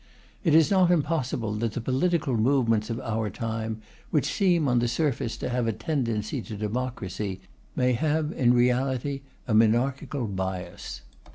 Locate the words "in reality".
8.31-9.21